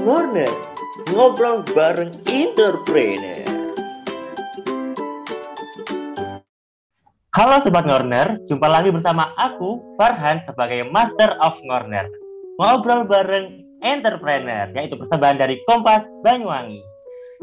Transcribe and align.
Ngorner, 0.00 0.48
ngobrol 1.12 1.60
bareng 1.76 2.08
entrepreneur. 2.24 3.44
Halo 7.36 7.60
Sobat 7.60 7.84
Ngorner, 7.84 8.40
jumpa 8.48 8.64
lagi 8.64 8.88
bersama 8.88 9.28
aku, 9.36 9.76
Farhan, 10.00 10.40
sebagai 10.48 10.88
Master 10.88 11.36
of 11.44 11.60
Ngorner. 11.68 12.08
Ngobrol 12.56 13.04
bareng 13.04 13.60
entrepreneur, 13.84 14.72
yaitu 14.72 14.96
persembahan 14.96 15.36
dari 15.36 15.60
Kompas 15.68 16.08
Banyuwangi. 16.24 16.80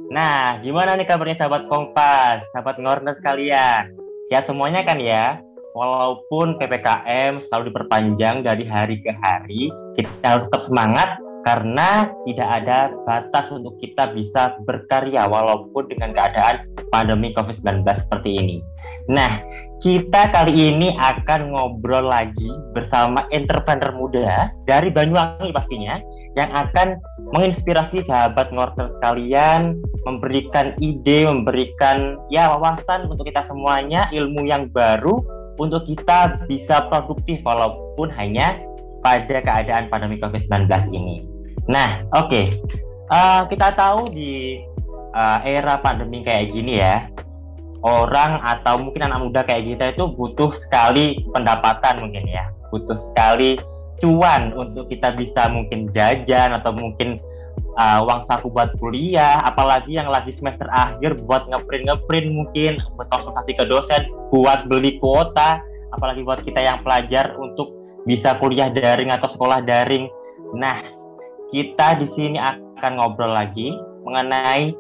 Nah, 0.10 0.58
gimana 0.66 0.98
nih 0.98 1.06
kabarnya 1.06 1.38
sahabat 1.38 1.70
Kompas, 1.70 2.42
sahabat 2.58 2.82
Ngorner 2.82 3.14
sekalian? 3.22 3.94
Ya 4.34 4.42
semuanya 4.50 4.82
kan 4.82 4.98
ya? 4.98 5.38
Walaupun 5.78 6.58
PPKM 6.58 7.38
selalu 7.46 7.70
diperpanjang 7.70 8.42
dari 8.42 8.66
hari 8.66 8.98
ke 8.98 9.14
hari, 9.14 9.70
kita 9.94 10.26
harus 10.26 10.50
tetap 10.50 10.66
semangat 10.66 11.22
karena 11.48 12.12
tidak 12.28 12.50
ada 12.60 12.92
batas 13.08 13.48
untuk 13.56 13.80
kita 13.80 14.12
bisa 14.12 14.60
berkarya 14.68 15.32
walaupun 15.32 15.88
dengan 15.88 16.12
keadaan 16.12 16.68
pandemi 16.92 17.32
COVID-19 17.32 17.88
seperti 17.88 18.36
ini. 18.36 18.58
Nah, 19.08 19.40
kita 19.80 20.28
kali 20.36 20.76
ini 20.76 20.92
akan 21.00 21.56
ngobrol 21.56 22.12
lagi 22.12 22.52
bersama 22.76 23.24
entrepreneur 23.32 23.96
muda 23.96 24.52
dari 24.68 24.92
Banyuwangi 24.92 25.56
pastinya 25.56 26.04
yang 26.36 26.52
akan 26.52 27.00
menginspirasi 27.32 28.04
sahabat 28.04 28.52
ngorter 28.52 28.92
sekalian, 29.00 29.80
memberikan 30.04 30.76
ide, 30.84 31.32
memberikan 31.32 32.20
ya 32.28 32.52
wawasan 32.52 33.08
untuk 33.08 33.24
kita 33.24 33.48
semuanya, 33.48 34.04
ilmu 34.12 34.44
yang 34.44 34.68
baru 34.76 35.24
untuk 35.56 35.88
kita 35.88 36.44
bisa 36.52 36.92
produktif 36.92 37.40
walaupun 37.48 38.12
hanya 38.20 38.60
pada 39.00 39.40
keadaan 39.40 39.88
pandemi 39.88 40.20
COVID-19 40.20 40.92
ini. 40.92 41.37
Nah, 41.68 42.04
oke. 42.16 42.28
Okay. 42.28 42.46
Uh, 43.08 43.48
kita 43.48 43.72
tahu 43.72 44.12
di 44.12 44.60
uh, 45.16 45.40
era 45.48 45.80
pandemi 45.80 46.28
kayak 46.28 46.52
gini 46.52 46.76
ya, 46.84 47.08
orang 47.88 48.42
atau 48.42 48.82
mungkin 48.82 49.06
anak 49.06 49.20
muda 49.22 49.42
kayak 49.48 49.64
kita 49.64 49.86
itu 49.96 50.04
butuh 50.12 50.52
sekali 50.66 51.24
pendapatan 51.32 52.04
mungkin 52.04 52.26
ya 52.26 52.50
butuh 52.74 52.98
sekali 53.12 53.56
cuan 54.04 54.54
untuk 54.54 54.90
kita 54.90 55.14
bisa 55.16 55.50
mungkin 55.50 55.90
jajan 55.94 56.54
atau 56.54 56.74
mungkin 56.74 57.18
uh, 57.78 58.06
uang 58.06 58.26
saku 58.30 58.50
buat 58.50 58.74
kuliah 58.78 59.42
apalagi 59.42 59.98
yang 59.98 60.10
lagi 60.10 60.34
semester 60.34 60.70
akhir 60.70 61.18
buat 61.26 61.50
ngeprint 61.50 61.90
ngeprint 61.90 62.28
mungkin 62.30 62.72
buat 62.98 63.10
konsultasi 63.10 63.58
ke 63.58 63.66
dosen 63.66 64.06
buat 64.30 64.70
beli 64.70 65.02
kuota 65.02 65.62
apalagi 65.96 66.22
buat 66.22 66.44
kita 66.46 66.62
yang 66.62 66.84
pelajar 66.86 67.34
untuk 67.40 67.74
bisa 68.06 68.38
kuliah 68.38 68.70
daring 68.70 69.10
atau 69.10 69.32
sekolah 69.34 69.66
daring 69.66 70.06
nah 70.54 70.80
kita 71.54 72.00
di 72.00 72.08
sini 72.16 72.38
akan 72.40 72.92
ngobrol 73.00 73.32
lagi 73.32 73.76
mengenai 74.04 74.76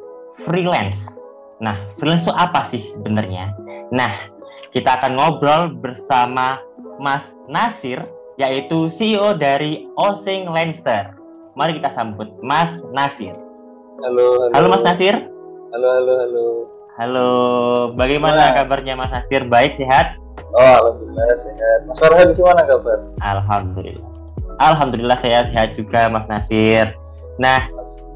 freelance 0.45 1.17
Nah, 1.57 1.89
freelance 1.97 2.25
itu 2.25 2.33
apa 2.37 2.69
sih 2.69 2.81
sebenarnya? 2.93 3.49
Nah, 3.89 4.29
kita 4.69 5.01
akan 5.01 5.17
ngobrol 5.17 5.73
bersama 5.73 6.61
Mas 7.01 7.25
Nasir, 7.49 8.05
yaitu 8.37 8.93
CEO 8.97 9.33
dari 9.33 9.89
Osing 9.97 10.53
Lancer. 10.53 11.17
Mari 11.57 11.81
kita 11.81 11.97
sambut 11.97 12.29
Mas 12.45 12.69
Nasir. 12.93 13.33
Halo, 14.05 14.37
halo. 14.45 14.53
Halo 14.53 14.67
Mas 14.69 14.83
Nasir. 14.85 15.15
Halo, 15.73 15.87
halo, 15.97 16.13
halo. 16.21 16.45
Halo, 16.97 17.29
bagaimana 17.97 18.53
gimana? 18.53 18.57
kabarnya 18.61 18.93
Mas 18.93 19.09
Nasir? 19.09 19.41
Baik, 19.49 19.81
sehat? 19.81 20.21
Oh, 20.53 20.73
alhamdulillah 20.85 21.33
sehat. 21.33 21.79
Mas 21.89 21.97
Farhan 21.97 22.37
gimana 22.37 22.61
kabar? 22.69 22.97
Alhamdulillah. 23.25 24.16
Alhamdulillah 24.57 25.21
sehat-sehat 25.21 25.77
juga 25.77 26.09
Mas 26.09 26.25
Nasir. 26.25 26.93
Nah, 27.37 27.69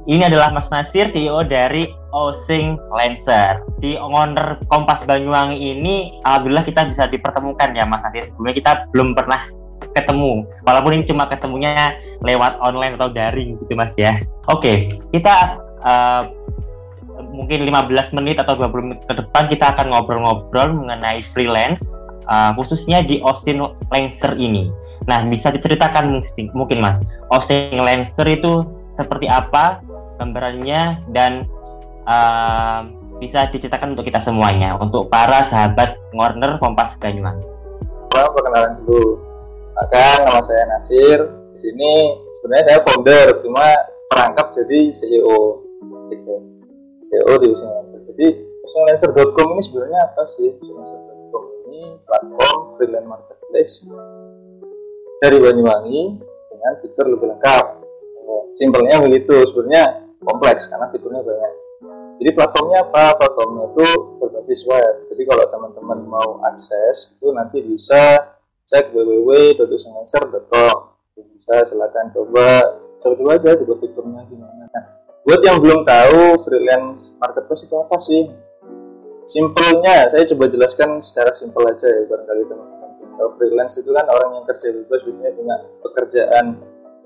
ini 0.10 0.26
adalah 0.26 0.50
Mas 0.50 0.70
Nasir, 0.74 1.14
CEO 1.14 1.46
dari 1.46 1.86
Osing 2.10 2.78
Lancer. 2.90 3.62
Di 3.78 3.94
owner 3.98 4.58
Kompas 4.66 5.06
Banyuwangi 5.06 5.58
ini, 5.58 6.18
alhamdulillah 6.26 6.66
kita 6.66 6.90
bisa 6.90 7.06
dipertemukan 7.06 7.70
ya 7.78 7.86
Mas 7.86 8.02
Nasir. 8.02 8.34
Sebelumnya 8.34 8.56
kita 8.58 8.72
belum 8.90 9.14
pernah 9.14 9.42
ketemu, 9.92 10.48
walaupun 10.64 10.92
ini 10.98 11.04
cuma 11.04 11.28
ketemunya 11.28 11.98
lewat 12.24 12.58
online 12.64 12.96
atau 12.96 13.12
daring 13.12 13.60
gitu 13.60 13.74
Mas 13.76 13.92
ya. 14.00 14.24
Oke, 14.48 14.98
kita 15.12 15.60
uh, 15.84 16.24
mungkin 17.30 17.68
15 17.68 18.18
menit 18.18 18.40
atau 18.40 18.56
20 18.58 18.88
menit 18.88 19.02
ke 19.06 19.14
depan 19.14 19.46
kita 19.52 19.76
akan 19.76 19.94
ngobrol-ngobrol 19.94 20.74
mengenai 20.82 21.22
freelance, 21.36 21.84
uh, 22.32 22.56
khususnya 22.58 23.04
di 23.04 23.20
Austin 23.22 23.62
Lancer 23.92 24.34
ini. 24.40 24.72
Nah, 25.10 25.26
bisa 25.26 25.50
diceritakan 25.50 26.22
mungkin, 26.54 26.78
Mas, 26.78 27.02
Austin 27.34 27.82
Lancer 27.82 28.28
itu 28.30 28.66
seperti 28.94 29.26
apa 29.26 29.82
gambarannya 30.22 31.10
dan 31.10 31.50
uh, 32.06 32.86
bisa 33.18 33.50
diceritakan 33.50 33.98
untuk 33.98 34.06
kita 34.06 34.22
semuanya, 34.22 34.78
untuk 34.78 35.10
para 35.10 35.50
sahabat 35.50 35.98
Warner 36.14 36.62
Kompas 36.62 36.98
Banyuwangi. 37.02 37.46
Perkenalan 38.12 38.82
dulu, 38.86 39.18
maka 39.74 40.26
nama 40.26 40.42
saya 40.42 40.70
Nasir. 40.70 41.20
Di 41.58 41.60
sini 41.70 41.92
sebenarnya 42.38 42.66
saya 42.66 42.80
founder, 42.86 43.28
cuma 43.42 43.66
perangkap 44.10 44.54
jadi 44.54 44.94
CEO. 44.94 45.66
Gitu. 46.12 46.34
CEO 47.08 47.34
di 47.40 47.48
Using 47.50 47.72
Lancer. 47.72 48.00
Jadi 48.14 48.28
usinglancer.com 48.62 49.48
ini 49.58 49.64
sebenarnya 49.64 50.00
apa 50.12 50.24
sih? 50.28 50.52
Usinglancer.com 50.60 51.44
ini 51.72 51.98
platform 52.04 52.60
freelance 52.76 53.08
marketplace 53.08 53.74
dari 55.22 55.38
Banyuwangi 55.38 56.18
dengan 56.50 56.74
fitur 56.82 57.06
lebih 57.14 57.38
lengkap. 57.38 57.66
Simpelnya 58.58 58.98
begitu. 59.06 59.46
Sebenarnya 59.46 60.10
kompleks 60.26 60.66
karena 60.66 60.90
fiturnya 60.90 61.22
banyak. 61.22 61.54
Jadi 62.18 62.30
platformnya 62.34 62.90
apa? 62.90 63.22
Platformnya 63.22 63.70
itu 63.70 63.88
berbasis 64.18 64.66
web. 64.66 65.06
Jadi 65.14 65.22
kalau 65.30 65.46
teman-teman 65.46 66.00
mau 66.10 66.42
akses 66.50 67.14
itu 67.14 67.30
nanti 67.38 67.62
bisa 67.62 68.34
cek 68.66 68.90
www.usenlancer.com. 68.98 70.78
Bisa 71.14 71.56
silakan 71.70 72.10
coba 72.18 72.82
coba 73.02 73.38
aja 73.38 73.54
coba 73.58 73.74
fiturnya 73.78 74.22
gimana. 74.26 74.70
Nah, 74.74 74.86
buat 75.22 75.42
yang 75.46 75.62
belum 75.62 75.86
tahu 75.86 76.42
freelance 76.42 77.14
marketplace 77.22 77.70
itu 77.70 77.76
apa 77.78 77.98
sih? 78.02 78.26
Simpelnya 79.30 80.10
saya 80.10 80.26
coba 80.34 80.50
jelaskan 80.50 80.98
secara 81.02 81.30
simpel 81.34 81.66
aja 81.70 81.88
ya 81.90 82.10
barangkali 82.10 82.42
teman-teman. 82.50 82.81
Kalau 83.22 83.38
freelance 83.38 83.78
itu 83.78 83.94
kan 83.94 84.10
orang 84.10 84.42
yang 84.42 84.46
kerja 84.50 84.74
bebas 84.74 85.06
biasanya 85.06 85.32
punya 85.38 85.56
pekerjaan, 85.86 86.46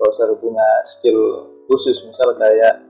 kalau 0.00 0.34
punya 0.40 0.64
skill 0.88 1.44
khusus 1.68 2.08
misal 2.08 2.32
kayak 2.40 2.80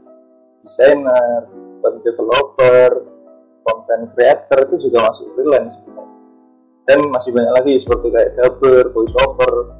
desainer, 0.62 1.42
web 1.82 1.98
developer, 2.06 3.02
content 3.66 4.14
creator 4.14 4.70
itu 4.70 4.86
juga 4.86 5.10
masuk 5.10 5.26
freelance 5.34 5.74
dan 6.86 7.02
masih 7.10 7.34
banyak 7.34 7.50
lagi 7.50 7.74
seperti 7.82 8.14
kayak 8.14 8.38
dubber, 8.38 8.94
voiceover, 8.94 9.74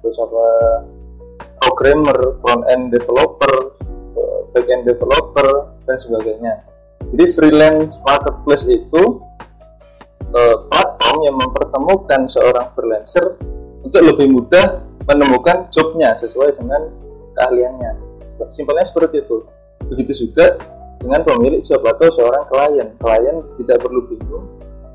terus 0.00 0.16
apa 0.16 0.46
programmer, 1.60 2.16
front 2.40 2.64
end 2.72 2.96
developer, 2.96 3.76
back 4.56 4.64
end 4.72 4.88
developer 4.88 5.68
dan 5.84 6.00
sebagainya. 6.00 6.64
Jadi 7.12 7.24
freelance 7.36 8.00
marketplace 8.08 8.64
itu 8.72 9.20
eh, 10.32 10.56
platform 11.10 11.26
yang 11.26 11.36
mempertemukan 11.42 12.20
seorang 12.30 12.66
freelancer 12.78 13.34
untuk 13.82 14.02
lebih 14.06 14.30
mudah 14.30 14.86
menemukan 15.10 15.66
jobnya 15.74 16.14
sesuai 16.14 16.54
dengan 16.54 16.86
keahliannya. 17.34 17.98
Simpelnya 18.54 18.86
seperti 18.86 19.26
itu. 19.26 19.42
Begitu 19.90 20.26
juga 20.26 20.54
dengan 21.02 21.26
pemilik 21.26 21.58
job 21.66 21.82
atau 21.82 22.14
seorang 22.14 22.46
klien. 22.46 22.94
Klien 23.02 23.42
tidak 23.58 23.82
perlu 23.82 24.06
bingung 24.06 24.46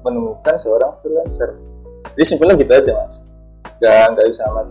menemukan 0.08 0.56
seorang 0.56 0.96
freelancer. 1.04 1.60
Jadi 2.16 2.24
simpelnya 2.24 2.56
gitu 2.64 2.72
aja 2.72 2.92
mas. 2.96 3.28
Gak, 3.84 4.16
nggak 4.16 4.26
bisa 4.32 4.44
amat. 4.56 4.68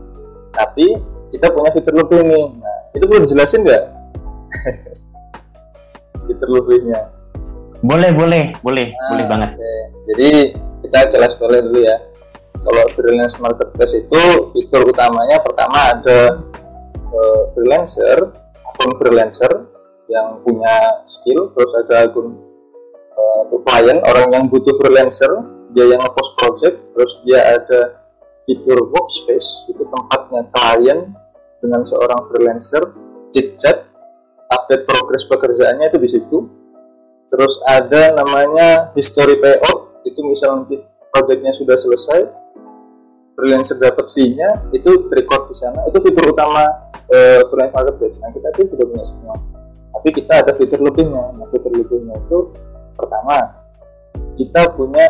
Tapi 0.56 0.86
kita 1.28 1.52
punya 1.52 1.68
fitur 1.76 1.92
lebih 1.92 2.24
nih. 2.24 2.44
Nah, 2.56 2.78
itu 2.96 3.04
perlu 3.04 3.20
dijelasin 3.20 3.60
nggak? 3.68 3.84
fitur 6.30 6.48
lebihnya. 6.48 7.12
Boleh, 7.84 8.16
boleh, 8.16 8.56
boleh, 8.64 8.96
nah, 8.96 9.08
boleh 9.12 9.24
banget. 9.28 9.50
Okay. 9.60 9.82
Jadi 10.08 10.30
kita 10.84 11.08
jelas 11.08 11.32
boleh 11.40 11.64
dulu 11.64 11.80
ya. 11.80 11.96
Kalau 12.64 12.84
freelance 12.96 13.36
marketplace 13.40 13.96
itu 13.96 14.22
fitur 14.56 14.88
utamanya 14.88 15.40
pertama 15.40 15.96
ada 15.96 16.44
uh, 17.12 17.42
freelancer, 17.52 18.32
akun 18.64 18.92
freelancer 19.00 19.74
yang 20.08 20.40
punya 20.44 21.04
skill 21.08 21.52
terus 21.56 21.72
ada 21.80 22.08
akun 22.08 22.36
uh, 23.16 23.42
klien 23.64 23.98
orang 24.04 24.28
yang 24.32 24.44
butuh 24.52 24.76
freelancer 24.76 25.28
dia 25.72 25.88
yang 25.88 26.00
ngepost 26.04 26.36
project 26.36 26.76
terus 26.92 27.12
dia 27.24 27.40
ada 27.56 28.04
fitur 28.44 28.84
workspace 28.92 29.64
itu 29.72 29.82
tempatnya 29.88 30.44
klien 30.52 31.10
dengan 31.64 31.82
seorang 31.88 32.28
freelancer 32.28 32.92
chit 33.32 33.56
chat 33.56 33.88
update 34.52 34.84
progres 34.84 35.24
pekerjaannya 35.24 35.88
itu 35.88 35.98
di 35.98 36.10
situ 36.10 36.38
terus 37.32 37.56
ada 37.64 38.12
namanya 38.12 38.92
history 38.92 39.40
payout 39.40 39.83
itu 40.04 40.20
misalnya 40.22 40.64
nanti 40.64 40.76
projectnya 41.10 41.52
sudah 41.56 41.76
selesai 41.76 42.20
freelancer 43.34 43.76
dapat 43.82 44.06
fee-nya 44.14 44.70
itu 44.70 45.10
record 45.10 45.50
di 45.50 45.56
sana. 45.58 45.82
Itu 45.90 45.98
fitur 46.00 46.30
utama 46.30 46.64
uh, 47.10 47.40
freelance 47.50 47.74
marketplace 47.74 48.16
nah 48.22 48.30
kita 48.30 48.48
itu 48.54 48.74
sudah 48.74 48.86
punya 48.86 49.04
semua. 49.04 49.36
Tapi 49.94 50.08
kita 50.10 50.34
ada 50.46 50.52
fitur 50.54 50.80
lebihnya 50.82 51.34
nah 51.34 51.46
fitur 51.50 51.72
lebihnya 51.74 52.14
itu 52.18 52.38
pertama 52.94 53.58
kita 54.38 54.70
punya 54.74 55.04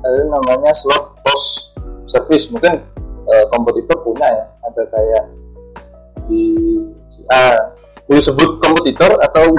ada 0.00 0.22
namanya 0.32 0.72
slot 0.72 1.20
post 1.20 1.76
service. 2.08 2.48
Mungkin 2.48 2.80
uh, 3.28 3.44
kompetitor 3.52 4.00
punya 4.02 4.26
ya. 4.26 4.44
Ada 4.66 4.82
kayak 4.90 5.24
di 6.26 6.42
ah 7.30 7.74
boleh 8.06 8.22
sebut 8.22 8.62
kompetitor 8.62 9.18
atau 9.18 9.50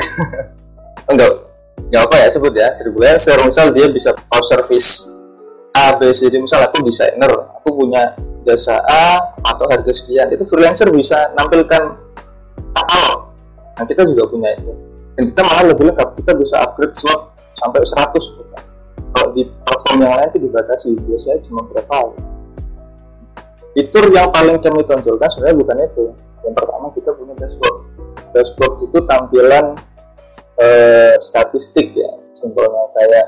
enggak 1.12 1.47
enggak 1.88 2.04
apa 2.08 2.16
ya 2.22 2.28
sebut 2.32 2.54
ya. 2.54 2.68
Seribu 2.76 3.00
freelancer 3.00 3.38
misal 3.44 3.72
dia 3.72 3.88
bisa 3.88 4.12
post 4.14 4.48
service 4.52 4.90
A 5.74 5.96
B 5.96 6.12
C 6.12 6.28
D. 6.28 6.40
Misal 6.40 6.68
aku 6.68 6.84
desainer 6.84 7.32
aku 7.32 7.70
punya 7.74 8.16
jasa 8.48 8.80
A 8.88 9.36
atau 9.44 9.68
harga 9.68 9.92
sekian 9.92 10.32
itu 10.32 10.44
freelancer 10.48 10.88
bisa 10.92 11.32
nampilkan 11.36 11.96
katalog. 12.76 13.36
Nah 13.78 13.86
kita 13.86 14.04
juga 14.08 14.28
punya 14.32 14.56
itu. 14.56 14.72
Dan 15.18 15.34
kita 15.34 15.42
malah 15.44 15.64
lebih 15.74 15.92
lengkap. 15.92 16.08
Kita 16.22 16.32
bisa 16.38 16.56
upgrade 16.62 16.94
slot 16.94 17.34
sampai 17.58 17.82
100 17.82 18.48
kalau 19.18 19.34
di 19.34 19.50
platform 19.66 19.98
yang 20.06 20.14
lain 20.14 20.30
itu 20.30 20.40
dibatasi. 20.46 20.90
Biasanya 20.94 21.40
cuma 21.50 21.66
berapa? 21.66 22.14
Fitur 23.78 24.10
yang 24.10 24.34
paling 24.34 24.58
kami 24.58 24.82
tonjolkan 24.86 25.30
sebenarnya 25.30 25.58
bukan 25.58 25.78
itu. 25.86 26.06
Yang 26.46 26.54
pertama 26.58 26.86
kita 26.94 27.10
punya 27.14 27.34
dashboard. 27.38 27.78
Dashboard 28.34 28.74
itu 28.86 28.98
tampilan 29.06 29.66
eh, 30.58 31.14
statistik 31.22 31.94
ya. 31.94 32.12
Simpelnya 32.34 32.84
kayak 32.94 33.26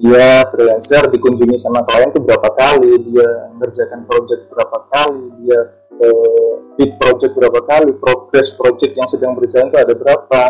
dia 0.00 0.48
freelancer 0.48 1.12
dikunjungi 1.12 1.60
sama 1.60 1.84
klien 1.84 2.08
itu 2.08 2.24
berapa 2.24 2.48
kali 2.56 3.04
dia 3.04 3.52
mengerjakan 3.52 4.08
project 4.08 4.48
berapa 4.48 4.78
kali 4.88 5.24
dia 5.44 5.60
eh, 6.00 6.96
project 6.96 7.36
berapa 7.36 7.60
kali 7.68 7.92
progress 8.00 8.56
project 8.56 8.96
yang 8.96 9.08
sedang 9.10 9.36
berjalan 9.36 9.68
itu 9.68 9.78
ada 9.78 9.94
berapa. 9.94 10.42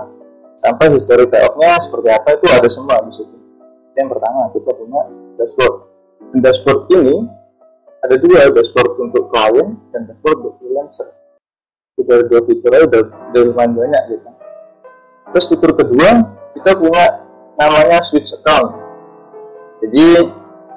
Sampai 0.60 0.92
history 0.92 1.24
payoff-nya 1.24 1.80
seperti 1.80 2.08
apa 2.12 2.36
itu 2.36 2.46
ada 2.52 2.68
semua 2.68 3.00
di 3.00 3.08
situ. 3.16 3.32
Yang 3.96 4.08
pertama 4.12 4.52
kita 4.52 4.70
punya 4.76 5.02
dashboard. 5.40 5.76
Dan 6.20 6.38
dashboard 6.44 6.80
ini 6.92 7.16
ada 8.04 8.16
dua 8.20 8.52
dashboard 8.52 8.92
untuk 9.00 9.32
klien 9.32 9.80
dan 9.88 10.04
dashboard 10.04 10.36
untuk 10.44 10.54
freelancer. 10.60 11.16
Kita 11.96 12.28
dua 12.28 12.40
fitur 12.44 12.72
udah, 12.76 13.02
udah 13.32 13.40
lumayan 13.40 13.72
banyak 13.72 14.02
gitu 14.14 14.39
terus 15.30 15.46
fitur 15.48 15.72
kedua 15.74 16.36
kita 16.54 16.74
punya 16.76 17.26
namanya 17.56 17.98
switch 18.02 18.34
account. 18.34 18.76
Jadi 19.80 20.06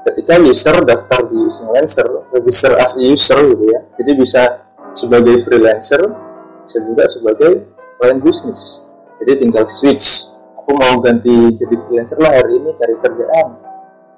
ketika 0.07 0.39
user 0.39 0.75
daftar 0.83 1.27
di 1.27 1.47
freelancer 1.47 2.07
register 2.35 2.75
as 2.75 2.95
a 2.99 3.03
user 3.03 3.39
gitu 3.55 3.71
ya 3.71 3.79
jadi 3.95 4.11
bisa 4.19 4.41
sebagai 4.91 5.39
freelancer 5.39 6.11
bisa 6.67 6.77
juga 6.83 7.07
sebagai 7.07 7.71
klien 7.95 8.19
bisnis 8.19 8.91
jadi 9.23 9.39
tinggal 9.39 9.63
switch 9.71 10.33
aku 10.63 10.79
mau 10.79 10.95
ganti 11.03 11.59
jadi 11.59 11.75
freelancer 11.75 12.23
lah 12.23 12.39
hari 12.39 12.55
ini 12.55 12.71
cari 12.79 12.95
kerjaan. 12.95 13.47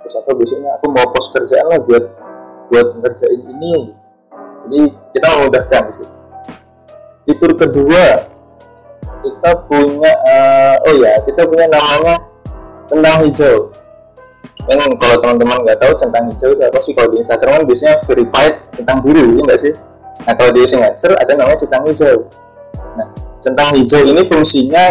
Terus 0.05 0.13
atau 0.21 0.37
besoknya 0.37 0.77
aku 0.77 0.93
mau 0.93 1.09
post 1.09 1.33
kerjaan 1.33 1.65
lah 1.65 1.81
buat 1.81 2.05
buat 2.69 2.87
ngerjain 3.01 3.41
ini. 3.49 3.97
Jadi 4.65 4.81
kita 5.17 5.25
memudahkan 5.33 5.83
situ. 5.89 6.15
Fitur 7.25 7.57
kedua 7.57 8.29
kita 9.25 9.51
punya 9.65 10.11
uh, 10.29 10.85
oh 10.85 10.95
ya 11.01 11.17
kita 11.25 11.41
punya 11.49 11.65
namanya 11.65 12.21
centang 12.85 13.25
hijau. 13.25 13.73
Yang 14.65 14.97
kalau 14.97 15.17
teman-teman 15.21 15.57
nggak 15.65 15.77
tahu 15.81 15.93
centang 15.97 16.25
hijau 16.29 16.49
itu 16.53 16.61
apa 16.61 16.79
sih? 16.85 16.93
Kalau 16.93 17.09
di 17.09 17.17
Instagram 17.25 17.51
kan 17.57 17.63
biasanya 17.65 17.95
verified 18.05 18.55
centang 18.77 18.97
biru 19.01 19.25
ya 19.33 19.41
nggak 19.49 19.59
sih? 19.59 19.73
Nah 20.25 20.33
kalau 20.37 20.51
di 20.53 20.61
Singapura 20.69 21.15
ada 21.17 21.31
namanya 21.33 21.59
centang 21.59 21.83
hijau. 21.89 22.17
Nah 22.95 23.07
centang 23.41 23.69
hijau 23.73 24.01
ini 24.05 24.21
fungsinya 24.29 24.85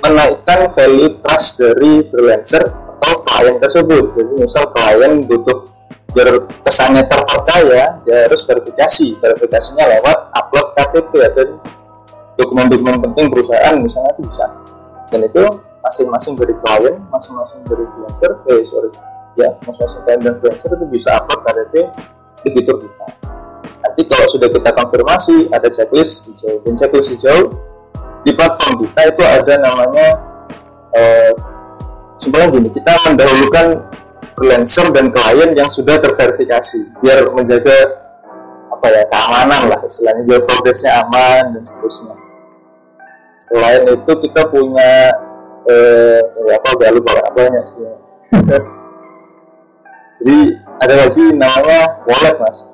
menaikkan 0.00 0.72
value 0.72 1.20
trust 1.20 1.60
dari 1.60 2.08
freelancer 2.08 2.62
atau 3.00 3.24
klien 3.24 3.56
tersebut. 3.60 4.04
Jadi 4.16 4.32
misal 4.40 4.64
klien 4.72 5.24
butuh 5.24 5.68
biar 6.10 6.42
kesannya 6.66 7.06
terpercaya 7.06 8.02
dia 8.04 8.16
harus 8.26 8.42
verifikasi. 8.44 9.16
Verifikasinya 9.20 9.84
lewat 9.98 10.18
upload 10.36 10.66
KTP 10.76 11.12
atau 11.24 11.44
dokumen-dokumen 12.40 13.04
penting 13.04 13.28
perusahaan 13.28 13.76
misalnya 13.76 14.16
itu 14.16 14.22
bisa. 14.32 14.46
Dan 15.12 15.26
itu 15.28 15.44
masing-masing 15.80 16.36
dari 16.36 16.54
klien 16.60 16.94
masing-masing 17.08 17.60
dari 17.64 17.84
freelancer 17.88 18.30
eh 18.52 18.60
sorry 18.68 18.90
ya 19.36 19.48
masing-masing 19.64 20.00
klien 20.04 20.20
dan 20.20 20.34
freelancer 20.40 20.70
itu 20.76 20.86
bisa 20.92 21.08
upload 21.16 21.40
KTP 21.44 21.74
di 22.40 22.48
fitur 22.52 22.76
kita. 22.84 23.06
Nanti 23.80 24.02
kalau 24.04 24.26
sudah 24.28 24.48
kita 24.52 24.70
konfirmasi 24.76 25.48
ada 25.52 25.68
checklist 25.72 26.28
hijau. 26.28 26.60
Dan 26.64 26.76
checklist 26.76 27.16
hijau 27.16 27.52
di 28.24 28.32
platform 28.36 28.84
kita 28.84 29.00
itu 29.08 29.22
ada 29.24 29.54
namanya 29.56 30.08
eh, 30.92 31.32
sebenarnya 32.20 32.48
gini 32.60 32.68
kita 32.68 32.92
mendahulukan 33.08 33.66
freelancer 34.36 34.86
dan 34.92 35.08
klien 35.08 35.50
yang 35.56 35.68
sudah 35.72 35.96
terverifikasi 35.96 37.00
biar 37.00 37.32
menjaga 37.32 37.78
apa 38.70 38.86
ya 38.88 39.02
keamanan 39.08 39.62
lah 39.72 39.80
istilahnya 39.84 40.24
biar 40.28 40.40
progresnya 40.44 41.04
aman 41.04 41.56
dan 41.56 41.64
seterusnya 41.64 42.29
selain 43.40 43.88
itu 43.88 44.12
kita 44.28 44.46
punya 44.52 45.12
eh 45.68 46.20
saya 46.28 46.56
apa 46.56 46.68
udah 46.76 46.90
lupa 46.92 47.10
apa 47.16 47.30
banyak 47.32 47.64
sih? 47.68 47.84
Jadi 50.20 50.38
ada 50.84 50.94
lagi 51.08 51.24
namanya 51.32 52.04
wallet 52.04 52.36
mas. 52.36 52.68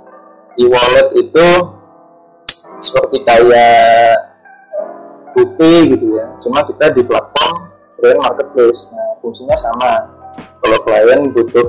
Di 0.59 0.67
wallet 0.67 1.09
itu 1.15 1.47
seperti 2.83 3.23
kayak 3.23 4.19
GoPay 5.37 5.95
gitu 5.95 6.19
ya. 6.19 6.27
Cuma 6.43 6.67
kita 6.67 6.91
di 6.91 7.07
platform 7.07 7.71
brand 8.03 8.19
marketplace. 8.19 8.91
Nah 8.91 9.15
fungsinya 9.23 9.55
sama. 9.55 10.11
Kalau 10.37 10.79
klien 10.83 11.31
butuh 11.31 11.67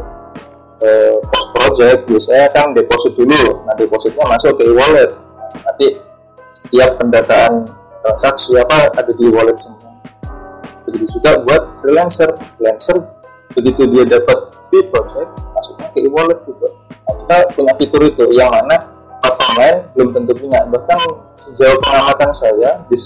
eh, 0.81 1.15
post 1.29 1.47
project 1.53 1.99
biasanya 2.09 2.47
kan 2.49 2.73
deposit 2.73 3.13
dulu. 3.13 3.61
Nah 3.69 3.77
depositnya 3.77 4.25
masuk 4.25 4.57
ke 4.57 4.63
e-wallet. 4.65 5.13
Nanti 5.61 5.87
setiap 6.57 6.97
pendataan 6.97 7.69
transaksi 8.07 8.55
apa 8.55 8.95
ada 8.95 9.11
di 9.11 9.27
wallet 9.27 9.59
semua. 9.59 9.91
Begitu 10.87 11.19
juga 11.19 11.43
buat 11.43 11.61
freelancer. 11.83 12.31
Freelancer 12.55 12.97
begitu 13.51 13.83
dia 13.91 14.03
dapat 14.07 14.55
fee 14.71 14.87
project 14.87 15.29
masuknya 15.51 15.87
ke 15.91 15.99
e-wallet 16.07 16.39
juga. 16.47 16.71
Nah, 17.07 17.13
kita 17.19 17.35
punya 17.55 17.73
fitur 17.75 18.01
itu 18.07 18.23
yang 18.31 18.51
mana 18.51 18.87
platform 19.19 19.55
lain 19.59 19.77
belum 19.95 20.09
tentu 20.15 20.33
punya. 20.39 20.59
Bahkan 20.71 20.99
sejauh 21.43 21.79
pengamatan 21.83 22.31
saya 22.31 22.69
di, 22.87 22.97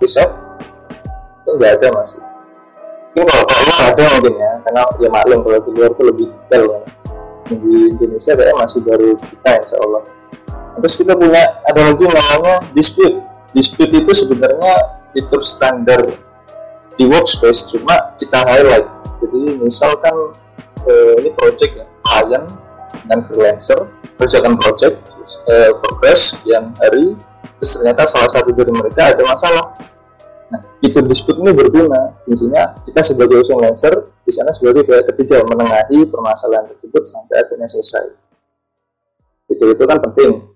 di 0.00 0.06
itu 0.08 1.50
nggak 1.58 1.72
ada 1.76 1.88
masih. 1.92 2.22
Mungkin 3.12 3.28
kalau 3.28 3.44
kalau 3.44 3.84
ada 3.92 4.04
mungkin 4.16 4.34
ya 4.40 4.52
karena 4.64 4.82
ya 4.96 5.08
maklum 5.12 5.38
kalau 5.44 5.58
di 5.60 5.70
luar 5.76 5.90
itu 5.92 6.02
lebih 6.08 6.26
detail 6.32 6.64
ya. 6.64 6.80
di 7.52 7.92
Indonesia 7.92 8.32
kayaknya 8.32 8.56
masih 8.56 8.80
baru 8.80 9.08
kita 9.20 9.50
insya 9.60 9.76
Allah. 9.84 10.02
Terus 10.80 10.94
kita 10.96 11.12
punya 11.12 11.42
ada 11.68 11.80
lagi 11.84 12.04
namanya 12.08 12.54
dispute 12.72 13.31
dispute 13.52 13.92
itu 13.92 14.12
sebenarnya 14.12 15.00
fitur 15.12 15.40
standar 15.44 16.00
di 16.96 17.04
workspace 17.08 17.68
cuma 17.72 18.16
kita 18.20 18.42
highlight 18.44 18.88
jadi 19.20 19.42
misalkan 19.60 20.16
eh, 20.88 21.14
ini 21.24 21.30
project 21.32 21.72
ya 21.78 21.86
klien 22.04 22.44
dan 23.08 23.18
freelancer 23.24 23.88
kerjakan 24.18 24.56
project 24.60 25.00
eh, 25.48 25.72
progress 25.80 26.36
yang 26.44 26.72
hari 26.80 27.16
terus 27.60 27.78
ternyata 27.78 28.08
salah 28.10 28.30
satu 28.32 28.50
dari 28.52 28.72
mereka 28.74 29.14
ada 29.14 29.22
masalah 29.22 29.78
Nah, 30.52 30.60
itu 30.84 31.00
dispute 31.08 31.40
ini 31.40 31.56
berguna. 31.56 32.12
Intinya 32.28 32.76
kita 32.84 33.00
sebagai 33.00 33.40
freelancer 33.40 34.12
di 34.20 34.32
sana 34.36 34.52
sebagai 34.52 34.84
pihak 34.84 35.08
ketiga 35.08 35.40
menengahi 35.48 36.04
permasalahan 36.04 36.68
tersebut 36.76 37.08
sampai 37.08 37.40
akhirnya 37.40 37.64
selesai. 37.72 38.12
Itu 39.48 39.64
itu 39.72 39.84
kan 39.88 39.96
penting. 40.04 40.51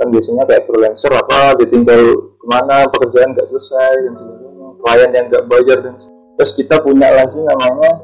Kan 0.00 0.08
biasanya 0.08 0.48
kayak 0.48 0.64
freelancer 0.64 1.12
apa 1.12 1.60
ditinggal 1.60 2.00
ke 2.40 2.46
mana 2.48 2.88
pekerjaan 2.88 3.36
nggak 3.36 3.44
selesai 3.44 4.00
dan 4.00 4.14
sebagainya, 4.16 4.68
klien 4.80 5.10
yang 5.12 5.26
nggak 5.28 5.44
bayar 5.44 5.78
dan 5.84 5.94
terus 6.40 6.56
kita 6.56 6.80
punya 6.80 7.12
lagi 7.12 7.36
namanya 7.36 8.00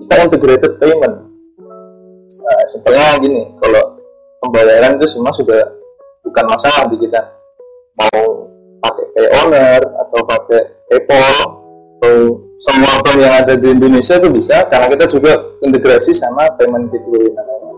kita 0.00 0.14
integrated 0.24 0.72
payment. 0.80 1.28
Nah, 2.40 2.62
simpelnya 2.64 3.20
gini, 3.20 3.52
kalau 3.60 4.00
pembayaran 4.40 4.96
itu 4.96 5.06
semua 5.12 5.28
sudah 5.28 5.60
bukan 6.24 6.44
masalah 6.48 6.88
di 6.88 6.96
kita. 7.04 7.20
Mau 8.00 8.48
pakai 8.80 9.04
pay 9.12 9.28
owner 9.44 9.80
atau 9.84 10.20
pakai 10.24 10.60
PayPal 10.88 11.36
atau 12.00 12.16
semua 12.56 12.96
bank 13.04 13.16
yang 13.20 13.34
ada 13.44 13.54
di 13.60 13.68
Indonesia 13.76 14.16
itu 14.16 14.28
bisa 14.32 14.64
karena 14.72 14.88
kita 14.88 15.04
juga 15.04 15.36
integrasi 15.60 16.16
sama 16.16 16.48
payment 16.56 16.88
gateway 16.88 17.28
namanya. 17.28 17.76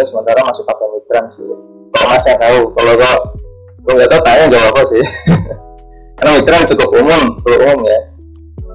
Ya 0.00 0.04
sementara 0.08 0.40
masih 0.40 0.64
pakai 0.64 0.86
Mitran 0.96 1.24
sih. 1.36 1.75
Kalau 1.96 2.12
mas 2.12 2.24
yang 2.28 2.36
tahu, 2.36 2.60
kalau 2.76 2.92
kau 3.00 3.18
kalau 3.86 3.94
nggak 3.96 4.10
tahu 4.12 4.20
tanya 4.20 4.44
jawab 4.52 4.68
apa 4.76 4.82
sih. 4.84 5.04
karena 6.20 6.30
Mitran 6.36 6.68
cukup 6.68 6.88
umum, 6.92 7.22
cukup 7.40 7.60
umum 7.64 7.80
ya. 7.88 7.98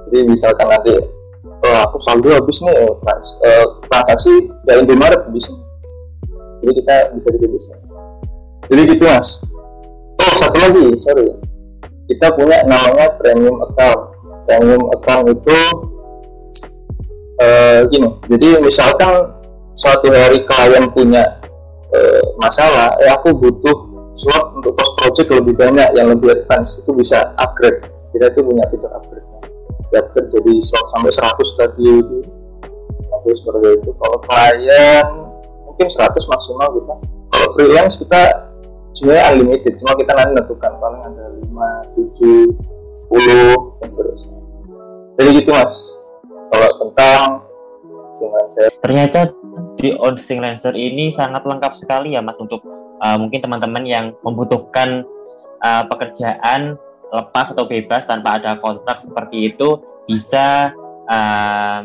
Jadi 0.10 0.20
misalkan 0.26 0.66
nanti 0.66 0.94
oh, 1.62 1.78
aku 1.86 1.98
saldo 2.02 2.34
habis 2.34 2.58
nih 2.66 2.74
trans, 3.06 3.28
eh, 3.46 3.66
transaksi 3.86 4.34
ya 4.66 4.82
Indomaret 4.82 5.30
bisa. 5.30 5.54
Jadi 6.66 6.72
kita 6.82 6.96
bisa 7.14 7.30
bisa. 7.38 7.74
Jadi 8.74 8.82
gitu 8.98 9.04
mas. 9.06 9.46
Oh 10.18 10.34
satu 10.38 10.58
lagi 10.58 10.86
sorry 10.98 11.30
kita 12.12 12.28
punya 12.36 12.62
namanya 12.68 13.16
premium 13.16 13.64
account 13.64 14.02
premium 14.44 14.84
account 14.92 15.26
itu 15.32 15.60
eh, 17.40 17.80
gini 17.88 18.10
jadi 18.28 18.60
misalkan 18.60 19.32
suatu 19.80 20.12
hari 20.12 20.44
klien 20.44 20.92
punya 20.92 21.41
eh, 21.92 22.22
masalah 22.40 22.96
eh 23.00 23.12
aku 23.12 23.36
butuh 23.36 23.92
slot 24.16 24.56
untuk 24.60 24.76
post 24.76 24.94
project 25.00 25.30
lebih 25.32 25.56
banyak 25.56 25.96
yang 25.96 26.12
lebih 26.12 26.36
advance. 26.36 26.80
Itu 26.80 26.96
bisa 26.96 27.34
upgrade. 27.40 27.88
Kita 28.12 28.32
itu 28.32 28.42
punya 28.44 28.68
fitur 28.68 28.92
upgrade. 28.92 29.28
Di 29.92 29.96
upgrade 30.00 30.30
jadi 30.32 30.54
slot 30.62 30.88
sampai 30.92 31.12
100 31.12 31.60
tadi. 31.60 31.90
Itu 31.90 32.18
sampai 33.08 33.32
seperti 33.36 33.68
itu. 33.82 33.90
Kalau 33.96 34.18
klien 34.24 35.06
mungkin 35.68 35.88
100 35.88 36.16
maksimal 36.28 36.68
kita. 36.76 36.96
Kalau 37.32 37.48
freelance 37.56 37.96
kita 37.98 38.22
sebenarnya 38.94 39.24
unlimited. 39.34 39.74
Cuma 39.80 39.96
kita 39.96 40.12
nanti 40.14 40.32
menentukan 40.36 40.72
paling 40.78 41.02
ada 41.02 41.24
5, 41.40 42.12
7, 42.20 42.52
10 43.10 43.80
dan 43.80 43.88
seterusnya. 43.90 44.38
Jadi 45.20 45.30
gitu 45.44 45.52
mas. 45.56 45.76
Kalau 46.52 46.70
tentang 46.84 47.24
freelancer 48.20 48.68
Ternyata 48.84 49.32
di 49.82 49.98
Onsing 49.98 50.40
Lancer 50.40 50.78
ini 50.78 51.10
sangat 51.18 51.42
lengkap 51.42 51.82
sekali 51.82 52.14
ya 52.14 52.22
Mas 52.22 52.38
untuk 52.38 52.62
uh, 53.02 53.18
mungkin 53.18 53.42
teman-teman 53.42 53.84
yang 53.84 54.06
membutuhkan 54.22 55.02
uh, 55.66 55.84
pekerjaan 55.90 56.78
lepas 57.12 57.52
atau 57.52 57.66
bebas 57.68 58.06
tanpa 58.08 58.40
ada 58.40 58.56
kontrak 58.62 59.04
seperti 59.04 59.52
itu 59.52 59.82
bisa 60.06 60.72
uh, 61.10 61.80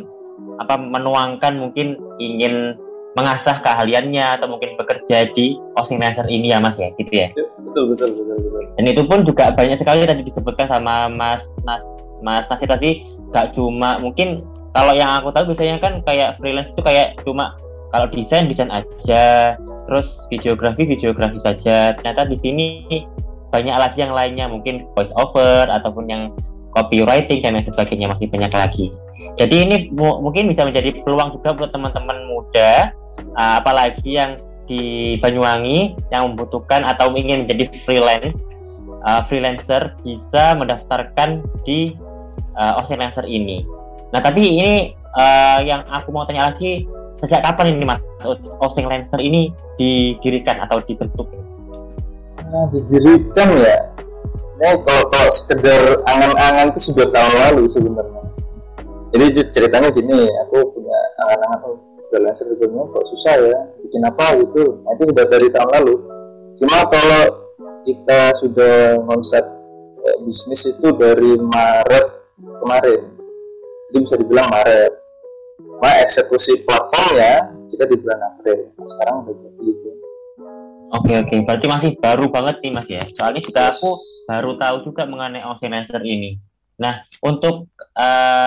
apa 0.61 0.75
menuangkan 0.76 1.57
mungkin 1.57 1.97
ingin 2.21 2.76
mengasah 3.17 3.65
keahliannya 3.65 4.37
atau 4.37 4.45
mungkin 4.45 4.76
bekerja 4.76 5.33
di 5.33 5.57
Onsing 5.81 5.97
Lancer 5.97 6.29
ini 6.29 6.53
ya 6.53 6.61
Mas 6.61 6.76
ya 6.76 6.93
gitu 7.00 7.11
ya. 7.11 7.33
betul 7.33 7.97
betul 7.97 8.12
betul 8.12 8.37
betul 8.45 8.62
Dan 8.76 8.85
itu 8.93 9.03
pun 9.09 9.25
juga 9.25 9.57
banyak 9.57 9.81
sekali 9.81 10.05
tadi 10.05 10.21
disebutkan 10.21 10.69
sama 10.69 11.09
Mas 11.09 11.41
Mas 11.65 11.81
Mas 12.21 12.45
Nasir 12.53 12.69
tadi 12.69 13.09
gak 13.33 13.57
cuma 13.57 13.97
mungkin 13.97 14.45
kalau 14.76 14.93
yang 14.93 15.09
aku 15.17 15.33
tahu 15.33 15.57
biasanya 15.57 15.81
kan 15.81 16.05
kayak 16.05 16.37
freelance 16.37 16.69
itu 16.76 16.83
kayak 16.85 17.17
cuma 17.25 17.57
kalau 17.93 18.07
desain 18.11 18.49
desain 18.50 18.71
aja. 18.73 19.55
Terus 19.87 20.09
videografi 20.33 20.83
videografi 20.83 21.38
saja. 21.38 21.95
Ternyata 21.95 22.26
di 22.26 22.37
sini 22.43 22.66
banyak 23.55 23.76
lagi 23.76 23.99
yang 24.02 24.14
lainnya. 24.14 24.50
Mungkin 24.50 24.90
voice 24.99 25.14
over 25.14 25.71
ataupun 25.71 26.11
yang 26.11 26.23
copywriting 26.75 27.43
dan 27.43 27.55
lain 27.55 27.66
sebagainya. 27.66 28.11
Masih 28.11 28.26
banyak 28.26 28.52
lagi. 28.52 28.87
Jadi 29.37 29.57
ini 29.69 29.76
mu- 29.93 30.19
mungkin 30.25 30.49
bisa 30.49 30.64
menjadi 30.64 30.97
peluang 31.05 31.37
juga 31.37 31.52
buat 31.52 31.71
teman-teman 31.71 32.19
muda 32.28 32.90
uh, 33.37 33.55
apalagi 33.61 34.16
yang 34.16 34.40
di 34.66 35.14
Banyuwangi 35.23 35.95
yang 36.11 36.33
membutuhkan 36.33 36.83
atau 36.83 37.14
ingin 37.14 37.47
menjadi 37.47 37.71
freelance 37.87 38.35
uh, 39.07 39.23
freelancer 39.31 39.95
bisa 40.02 40.59
mendaftarkan 40.59 41.47
di 41.62 41.95
uh, 42.59 42.81
Ocean 42.83 42.99
Lancer 42.99 43.25
ini. 43.28 43.62
Nah 44.11 44.21
tapi 44.25 44.43
ini 44.43 44.97
uh, 45.14 45.62
yang 45.62 45.87
aku 45.87 46.11
mau 46.11 46.26
tanya 46.26 46.50
lagi 46.50 46.88
sejak 47.23 47.40
kapan 47.44 47.76
ini 47.76 47.85
mas? 47.85 48.00
Ocean 48.61 48.87
Lancer 48.88 49.20
ini 49.20 49.52
didirikan 49.76 50.61
atau 50.64 50.80
dibentuk? 50.85 51.28
nah, 52.46 52.66
didirikan 52.70 53.49
ya. 53.58 53.76
Ini 54.56 54.80
kalau, 54.88 55.04
kalau 55.12 55.30
sekedar 55.35 56.00
angan-angan 56.08 56.73
itu 56.73 56.92
sudah 56.92 57.11
tahun 57.12 57.35
lalu 57.37 57.68
sebenarnya. 57.68 58.23
Jadi 59.12 59.25
ceritanya 59.52 59.88
gini 59.92 60.28
aku 60.46 60.73
punya 60.73 60.99
angan-angan. 61.20 61.61
Oh 61.66 61.76
freelancer 62.08 62.46
sebenarnya 62.54 62.92
kok 62.94 63.04
susah 63.12 63.35
ya? 63.37 63.58
Bikin 63.85 64.02
apa 64.06 64.26
gitu? 64.40 64.80
Nah, 64.82 64.90
itu 64.96 65.02
sudah 65.11 65.26
dari 65.26 65.49
tahun 65.50 65.70
lalu. 65.80 65.94
Cuma 66.56 66.78
kalau 66.88 67.25
kita 67.85 68.20
sudah 68.38 68.76
konsep 69.04 69.44
eh, 70.00 70.16
bisnis 70.25 70.62
itu 70.70 70.88
dari 70.96 71.37
Maret 71.37 72.06
kemarin. 72.40 73.00
Jadi 73.90 73.99
bisa 74.02 74.16
dibilang 74.18 74.49
Maret 74.50 75.06
cuma 75.76 75.92
eksekusi 76.00 76.64
platformnya 76.64 77.52
kita 77.68 77.85
di 77.85 77.97
bulan 78.00 78.21
April. 78.33 78.73
Sekarang 78.88 79.14
udah 79.28 79.35
jadi 79.37 79.61
gitu 79.61 79.88
Oke 80.87 81.12
oke, 81.18 81.37
berarti 81.42 81.66
masih 81.66 81.90
baru 81.99 82.30
banget 82.30 82.62
nih 82.62 82.73
mas 82.73 82.87
ya. 82.87 83.02
Soalnya 83.11 83.42
juga 83.42 83.75
aku 83.75 83.90
baru 84.30 84.54
tahu 84.54 84.76
juga 84.87 85.02
mengenai 85.04 85.42
Ocean 85.42 85.75
Lancer 85.75 85.99
ini. 86.06 86.38
Nah 86.78 87.02
untuk 87.21 87.68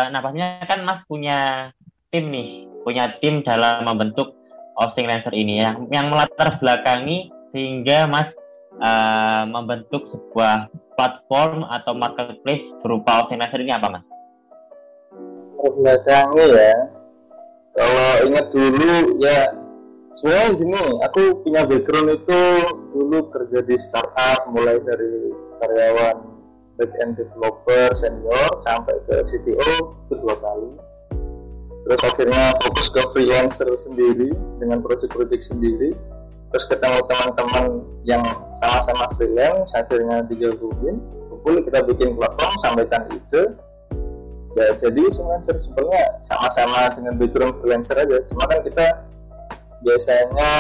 napasnya 0.10 0.64
kan 0.64 0.82
mas 0.88 1.04
punya 1.04 1.70
tim 2.10 2.32
nih, 2.32 2.66
punya 2.88 3.12
tim 3.20 3.44
dalam 3.44 3.84
membentuk 3.84 4.40
Ocean 4.80 5.12
Lancer 5.12 5.36
ini 5.36 5.60
yang 5.60 5.84
yang 5.92 6.08
melatar 6.08 6.58
belakangi 6.64 7.28
sehingga 7.52 8.08
mas 8.08 8.32
eh, 8.80 9.44
membentuk 9.44 10.08
sebuah 10.08 10.72
platform 10.96 11.68
atau 11.68 11.92
marketplace 11.92 12.66
berupa 12.80 13.28
Ocean 13.28 13.44
Lancer 13.44 13.62
ini 13.62 13.76
apa 13.76 14.00
mas? 14.00 14.06
belakangnya 15.60 16.46
ya 16.56 16.99
kalau 17.78 18.12
ingat 18.26 18.46
dulu 18.50 19.22
ya 19.22 19.54
sebenarnya 20.18 20.50
gini 20.58 20.82
aku 21.06 21.22
punya 21.46 21.62
background 21.64 22.10
itu 22.18 22.42
dulu 22.92 23.30
kerja 23.30 23.60
di 23.64 23.76
startup 23.78 24.50
mulai 24.50 24.82
dari 24.82 25.32
karyawan 25.62 26.18
back 26.80 26.92
end 27.04 27.20
developer 27.20 27.92
senior 27.92 28.56
sampai 28.56 28.96
ke 29.04 29.20
CTO 29.28 29.72
itu 30.08 30.16
dua 30.16 30.36
kali. 30.40 30.72
Terus 31.84 32.02
akhirnya 32.06 32.56
fokus 32.64 32.88
ke 32.88 33.02
freelancer 33.12 33.68
sendiri 33.76 34.32
dengan 34.62 34.80
project-project 34.80 35.44
sendiri. 35.44 35.92
Terus 36.50 36.66
ketemu 36.66 37.04
teman-teman 37.06 37.66
yang 38.08 38.24
sama-sama 38.58 39.12
freelance 39.20 39.76
akhirnya 39.76 40.24
digabungin. 40.26 40.98
Kumpul 41.30 41.62
kita 41.68 41.86
bikin 41.86 42.16
platform 42.18 42.54
sampaikan 42.58 43.06
ide 43.12 43.54
ya 44.60 44.76
jadi 44.76 45.02
freelancer 45.16 45.56
sebenarnya 45.56 46.20
sama-sama 46.20 46.92
dengan 46.92 47.16
background 47.16 47.56
freelancer 47.64 47.96
aja. 47.96 48.20
Cuma 48.28 48.44
kan 48.44 48.60
kita 48.68 48.88
biasanya 49.80 50.52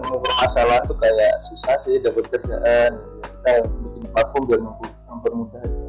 nemu 0.00 0.16
permasalahan 0.24 0.82
tuh 0.88 0.96
kayak 0.96 1.44
susah 1.44 1.76
sih 1.76 2.00
dapat 2.00 2.24
kerjaan. 2.32 2.96
Kita 3.20 3.52
bikin 3.68 4.04
platform 4.16 4.42
biar 4.48 4.60
memper- 4.64 4.96
mempermudah 5.12 5.60
aja. 5.60 5.82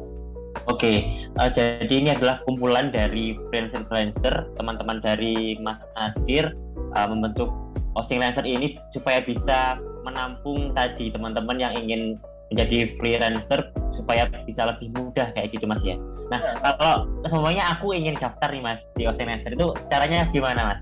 Oke, 0.64 0.92
eh, 1.20 1.50
jadi 1.52 1.92
ini 1.92 2.08
adalah 2.16 2.40
kumpulan 2.48 2.88
dari 2.88 3.36
freelancer-freelancer, 3.48 4.48
teman-teman 4.56 5.00
dari 5.04 5.60
Mas 5.60 5.80
Nasir 6.00 6.48
eh, 6.72 7.06
membentuk 7.08 7.52
Hosting 7.94 8.20
Lancer 8.20 8.44
ini 8.44 8.80
supaya 8.90 9.22
bisa 9.22 9.78
menampung 10.02 10.74
tadi 10.74 11.14
teman-teman 11.14 11.56
yang 11.60 11.72
ingin 11.78 12.18
menjadi 12.52 12.96
freelancer 12.98 13.70
supaya 13.94 14.28
bisa 14.44 14.68
lebih 14.68 14.90
mudah 14.94 15.30
kayak 15.32 15.54
gitu 15.54 15.64
Mas 15.64 15.80
ya. 15.84 15.96
Nah, 16.32 16.40
kalau 16.60 17.04
semuanya 17.28 17.64
aku 17.76 17.92
ingin 17.92 18.16
daftar 18.16 18.48
nih 18.48 18.62
Mas 18.64 18.80
di 18.96 19.04
Lancer 19.04 19.52
itu 19.52 19.68
caranya 19.92 20.24
gimana 20.32 20.62
Mas? 20.72 20.80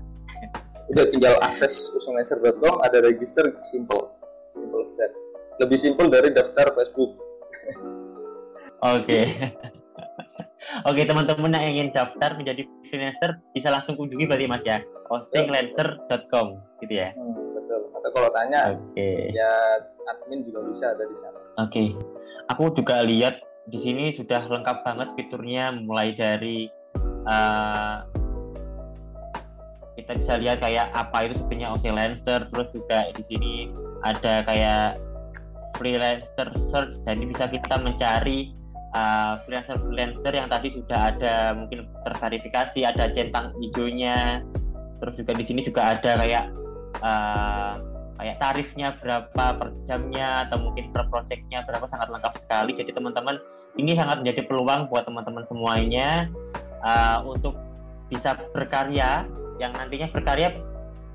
udah 0.91 1.05
tinggal 1.09 1.35
akses 1.41 1.89
usungancer.com 1.95 2.83
ada 2.83 2.99
register 3.01 3.47
simple 3.63 4.11
simple 4.51 4.83
step 4.83 5.09
lebih 5.57 5.79
simple 5.79 6.11
dari 6.11 6.29
daftar 6.29 6.69
Facebook 6.75 7.15
Oke. 8.83 9.19
Oke, 10.89 11.07
teman-teman 11.07 11.55
yang 11.55 11.71
ingin 11.71 11.87
daftar 11.95 12.35
menjadi 12.35 12.67
freelancer 12.91 13.39
bisa 13.55 13.71
langsung 13.71 13.95
kunjungi 13.95 14.27
berarti 14.27 14.47
Mas 14.47 14.63
ya. 14.67 14.83
hostinglancer.com 15.07 16.59
gitu 16.83 16.93
ya. 16.99 17.15
hmm, 17.15 17.35
betul 17.55 17.79
atau 17.95 18.09
kalau 18.11 18.29
tanya 18.35 18.75
Oke. 18.75 19.31
ya 19.31 19.51
admin 20.11 20.43
juga 20.43 20.67
bisa 20.67 20.91
ada 20.91 21.03
di 21.07 21.15
sana 21.15 21.39
Oke, 21.63 21.95
aku 22.51 22.75
juga 22.75 23.03
lihat 23.07 23.39
di 23.67 23.79
sini 23.79 24.11
sudah 24.19 24.51
lengkap 24.51 24.83
banget 24.83 25.09
fiturnya, 25.15 25.71
mulai 25.71 26.11
dari 26.11 26.67
eh, 27.27 27.95
kita 29.95 30.11
bisa 30.19 30.33
lihat 30.41 30.59
kayak 30.59 30.91
apa 30.91 31.29
itu 31.29 31.39
sebenarnya 31.39 31.69
OC 31.79 31.85
Lancer, 31.95 32.41
terus 32.51 32.69
juga 32.75 32.99
di 33.15 33.23
sini 33.31 33.53
ada 34.03 34.43
kayak 34.43 34.99
freelancer 35.79 36.49
search, 36.69 36.93
jadi 37.07 37.23
bisa 37.23 37.43
kita 37.47 37.75
mencari 37.79 38.51
eh, 38.91 39.33
freelancer-freelancer 39.47 40.33
yang 40.35 40.49
tadi 40.51 40.67
sudah 40.75 40.99
ada 41.15 41.55
mungkin 41.55 41.87
terverifikasi, 42.03 42.79
ada 42.83 43.15
centang 43.15 43.55
hijaunya, 43.63 44.43
terus 44.99 45.15
juga 45.15 45.31
di 45.39 45.43
sini 45.47 45.63
juga 45.63 45.95
ada 45.95 46.19
kayak 46.19 46.45
eh, 46.99 47.73
kayak 48.17 48.37
tarifnya 48.39 48.95
berapa 49.01 49.45
per 49.57 49.69
jamnya 49.89 50.47
atau 50.47 50.61
mungkin 50.61 50.93
per 50.93 51.09
projectnya 51.09 51.65
berapa 51.65 51.85
sangat 51.89 52.09
lengkap 52.13 52.33
sekali. 52.45 52.71
Jadi 52.77 52.91
teman-teman 52.93 53.35
ini 53.77 53.97
sangat 53.97 54.21
menjadi 54.21 54.45
peluang 54.45 54.87
buat 54.89 55.09
teman-teman 55.09 55.43
semuanya 55.49 56.29
uh, 56.85 57.25
untuk 57.25 57.57
bisa 58.09 58.37
berkarya. 58.53 59.25
Yang 59.61 59.71
nantinya 59.77 60.07
berkarya 60.09 60.49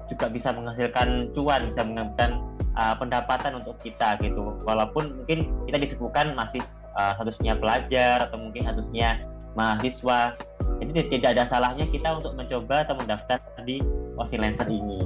juga 0.09 0.27
bisa 0.31 0.55
menghasilkan 0.55 1.35
cuan 1.37 1.69
bisa 1.71 1.83
menghasilkan 1.85 2.31
uh, 2.75 2.95
pendapatan 2.99 3.63
untuk 3.63 3.77
kita 3.83 4.19
gitu. 4.23 4.59
Walaupun 4.67 5.23
mungkin 5.23 5.51
kita 5.71 5.79
disebutkan 5.79 6.35
masih 6.35 6.63
uh, 6.99 7.15
statusnya 7.19 7.59
pelajar 7.59 8.27
atau 8.31 8.39
mungkin 8.41 8.67
statusnya 8.67 9.23
mahasiswa 9.55 10.39
jadi 10.79 11.11
tidak 11.11 11.31
ada 11.35 11.45
salahnya 11.51 11.87
kita 11.91 12.09
untuk 12.19 12.33
mencoba 12.39 12.87
atau 12.87 12.95
mendaftar 12.99 13.39
di 13.67 13.83
freelancer 14.31 14.67
ini 14.71 15.03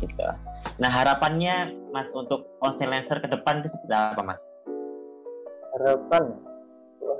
gitu. 0.00 0.24
Nah 0.80 0.90
harapannya 0.90 1.72
Mas 1.92 2.08
untuk 2.12 2.58
Austin 2.60 2.90
Lancer 2.90 3.20
ke 3.20 3.28
depan 3.28 3.62
itu 3.62 3.72
seperti 3.72 3.94
apa 3.94 4.22
Mas? 4.24 4.40
harapan 5.74 6.24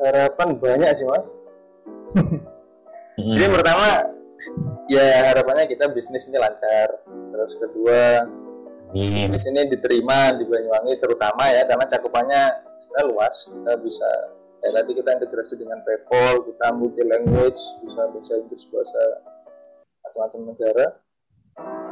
harapan 0.01 0.49
banyak 0.59 0.91
sih 0.95 1.07
mas 1.07 1.29
Hmm. 3.15 3.31
jadi 3.31 3.47
pertama 3.47 4.11
ya 4.91 5.31
harapannya 5.31 5.71
kita 5.71 5.87
bisnis 5.95 6.27
ini 6.27 6.35
lancar 6.35 6.91
terus 7.31 7.55
kedua 7.55 8.27
bisnis 8.91 9.47
ini 9.55 9.71
diterima 9.71 10.35
di 10.35 10.43
Banyuwangi 10.43 10.99
terutama 10.99 11.47
ya 11.47 11.63
karena 11.63 11.87
cakupannya 11.87 12.43
sebenarnya 12.83 13.07
luas 13.07 13.47
kita 13.47 13.73
bisa 13.79 14.11
kayak 14.65 14.81
tadi 14.81 14.91
kita 14.97 15.11
integrasi 15.21 15.55
dengan 15.61 15.85
PayPal 15.85 16.41
kita 16.49 16.73
multi 16.73 17.05
language 17.05 17.61
bisa 17.85 18.01
bahasa 18.09 18.33
Inggris 18.41 18.65
bahasa 18.73 19.03
macam-macam 20.01 20.41
negara. 20.57 20.87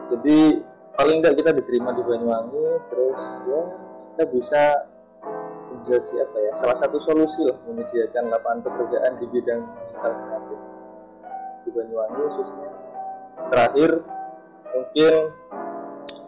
Jadi 0.08 0.38
paling 0.96 1.20
enggak 1.20 1.36
kita 1.36 1.52
diterima 1.52 1.92
di 1.92 2.00
Banyuwangi 2.00 2.64
terus 2.88 3.24
ya 3.44 3.60
kita 4.16 4.24
bisa 4.32 4.62
menjadi 5.68 6.14
apa 6.24 6.36
ya 6.40 6.52
salah 6.56 6.76
satu 6.80 6.96
solusi 6.96 7.44
lah 7.44 7.60
menyediakan 7.68 8.32
lapangan 8.32 8.64
pekerjaan 8.64 9.20
di 9.20 9.26
bidang 9.28 9.60
digital 9.76 10.12
kreatif 10.16 10.60
di 11.68 11.70
Banyuwangi 11.76 12.20
khususnya. 12.24 12.72
Terakhir 13.52 13.90
mungkin 14.72 15.12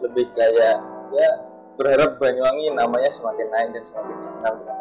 lebih 0.05 0.29
kayak 0.29 0.77
ya 1.09 1.29
berharap 1.73 2.21
Banyuwangi 2.21 2.69
namanya 2.69 3.09
semakin 3.09 3.49
naik 3.49 3.73
dan 3.73 3.83
semakin 3.89 4.13
dikenal 4.13 4.74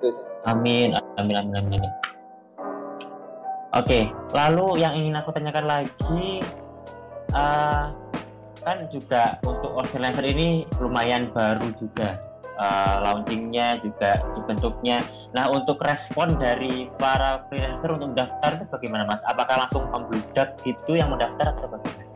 Itu 0.00 0.16
sih. 0.16 0.24
Amin, 0.48 0.96
amin, 1.20 1.36
amin, 1.36 1.54
amin. 1.60 1.82
Oke, 3.76 4.08
lalu 4.32 4.80
yang 4.80 4.96
ingin 4.96 5.20
aku 5.20 5.30
tanyakan 5.36 5.68
lagi, 5.68 6.40
eh, 7.36 7.84
kan 8.64 8.78
juga 8.88 9.36
untuk 9.44 9.76
freelancer 9.92 10.24
ini 10.24 10.64
lumayan 10.80 11.28
baru 11.36 11.68
juga, 11.76 12.16
eh, 12.56 12.96
launchingnya 13.04 13.84
juga 13.84 14.24
dibentuknya. 14.32 15.04
Nah, 15.36 15.52
untuk 15.52 15.78
respon 15.84 16.40
dari 16.40 16.88
para 16.96 17.44
freelancer 17.52 18.00
untuk 18.00 18.16
daftar 18.16 18.56
itu 18.56 18.66
bagaimana, 18.72 19.04
Mas? 19.04 19.20
Apakah 19.28 19.68
langsung 19.68 19.84
membludak 19.92 20.56
gitu 20.64 20.96
yang 20.96 21.12
mendaftar 21.12 21.52
atau 21.60 21.68
bagaimana? 21.68 22.08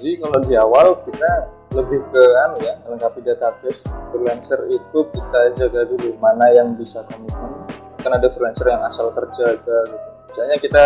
Jadi 0.00 0.12
kalau 0.18 0.38
di 0.40 0.54
awal 0.56 0.86
kita 1.04 1.30
lebih 1.68 2.00
ke 2.08 2.22
anu 2.48 2.56
ya 2.64 2.74
melengkapi 2.86 3.20
database. 3.20 3.84
Freelancer 4.12 4.64
itu 4.72 4.98
kita 5.12 5.40
jaga 5.52 5.84
dulu 5.84 6.16
mana 6.16 6.48
yang 6.52 6.72
bisa 6.74 7.04
komitmen. 7.12 7.52
Kan 8.00 8.16
ada 8.16 8.28
freelancer 8.32 8.72
yang 8.72 8.80
asal 8.88 9.12
kerja 9.12 9.52
aja 9.52 9.76
gitu. 9.84 10.08
Misalnya 10.32 10.56
kita 10.56 10.84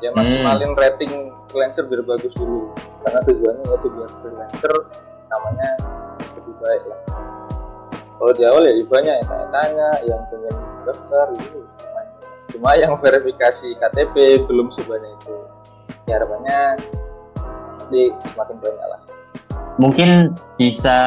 ya 0.00 0.10
Hmm. 0.14 0.22
maksimalin 0.22 0.72
rating 0.78 1.12
freelancer 1.50 1.84
biar 1.90 2.06
bagus 2.06 2.32
dulu. 2.38 2.70
Karena 3.02 3.20
tujuannya 3.26 3.64
itu 3.66 3.88
biar 3.90 4.10
freelancer 4.22 4.74
namanya 5.26 5.70
lebih 6.38 6.54
baik 6.62 6.82
lah. 6.86 7.00
Kalau 8.20 8.32
di 8.36 8.42
awal 8.44 8.62
ya 8.68 8.74
banyak 8.84 9.14
yang 9.16 9.26
tanya-tanya 9.26 9.88
yang 10.06 10.20
pengen 10.28 10.54
daftar 10.86 11.26
gitu. 11.40 11.60
Cuma 12.50 12.74
yang 12.74 12.92
verifikasi 12.98 13.78
KTP 13.78 14.44
belum 14.44 14.68
sebanyak 14.74 15.14
itu. 15.22 15.34
Ya 16.06 16.18
harapannya 16.18 16.78
nanti 17.78 18.10
semakin 18.30 18.58
banyak 18.62 18.86
lah 18.86 19.00
Mungkin 19.80 20.36
bisa 20.60 20.98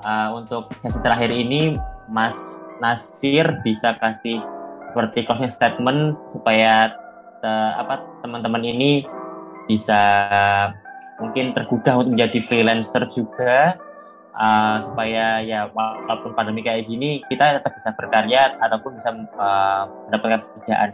uh, 0.00 0.28
untuk 0.32 0.72
sesi 0.80 0.96
terakhir 1.04 1.28
ini 1.28 1.76
Mas 2.08 2.36
Nasir 2.80 3.60
bisa 3.60 4.00
kasih 4.00 4.40
seperti 4.88 5.28
closing 5.28 5.52
statement 5.52 6.16
supaya 6.32 6.96
uh, 7.44 7.72
apa 7.84 8.00
teman-teman 8.24 8.64
ini 8.64 9.04
bisa 9.68 10.00
mungkin 11.20 11.52
tergugah 11.52 12.00
untuk 12.00 12.16
menjadi 12.16 12.38
freelancer 12.48 13.04
juga 13.12 13.76
uh, 14.36 14.76
supaya 14.88 15.44
ya 15.44 15.68
walaupun 15.72 16.32
pandemi 16.32 16.64
kayak 16.64 16.88
gini 16.88 17.20
kita 17.28 17.60
tetap 17.60 17.76
bisa 17.76 17.92
berkarya 17.92 18.56
ataupun 18.60 18.96
bisa 19.00 19.10
uh, 19.36 19.84
mendapatkan 20.08 20.40
pekerjaan 20.48 20.88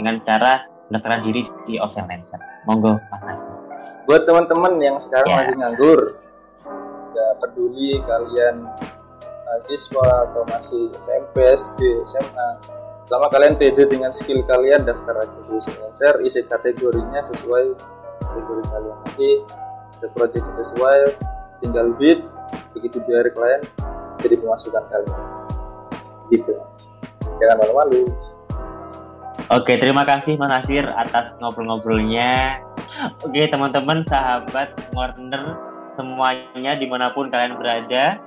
dengan 0.00 0.14
cara 0.24 0.64
mendaftarkan 0.88 1.20
diri 1.28 1.42
di 1.68 1.76
Ocean 1.76 2.08
Lancer. 2.08 2.40
Monggo 2.64 2.96
Mas 3.12 3.22
Nasir. 3.28 3.57
Buat 4.08 4.24
teman-teman 4.24 4.80
yang 4.80 4.96
sekarang 4.96 5.28
Ya. 5.28 5.36
lagi 5.44 5.54
nganggur 5.60 6.00
nggak 7.12 7.32
peduli 7.44 8.00
kalian 8.08 8.64
mahasiswa 9.44 10.08
atau 10.28 10.42
masih 10.48 10.88
SMP, 10.96 11.44
SD, 11.44 11.80
SMA 12.08 12.48
selama 13.04 13.28
kalian 13.28 13.56
pede 13.56 13.84
dengan 13.84 14.08
skill 14.12 14.40
kalian 14.44 14.84
daftar 14.84 15.24
aja 15.24 15.38
di 15.44 15.56
freelancer 15.60 16.14
isi 16.24 16.40
kategorinya 16.44 17.20
sesuai 17.20 17.76
kategori 18.24 18.62
kalian 18.68 18.96
nanti 19.04 19.30
ada 20.00 20.08
project 20.12 20.44
sesuai 20.56 21.16
tinggal 21.60 21.92
bid 21.96 22.24
begitu 22.72 23.00
dari 23.04 23.28
klien 23.28 23.60
jadi 24.20 24.34
pemasukan 24.40 24.84
kalian 24.88 25.20
gitu 26.28 26.56
mas 26.56 26.88
jangan 27.44 27.56
malu-malu 27.60 28.08
Oke, 29.48 29.80
terima 29.80 30.04
kasih 30.04 30.36
Mas 30.36 30.60
Nasir 30.60 30.84
atas 30.84 31.32
ngobrol-ngobrolnya. 31.40 32.60
Oke, 32.98 33.46
teman-teman, 33.46 34.02
sahabat 34.10 34.74
Warner 34.90 35.54
semuanya 35.94 36.74
di 36.74 36.86
mana 36.90 37.14
pun 37.14 37.30
kalian 37.30 37.54
berada. 37.54 38.18